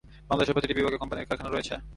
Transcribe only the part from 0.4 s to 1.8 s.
প্রতিটি বিভাগে কোম্পানিটির কারখানা রয়েছে।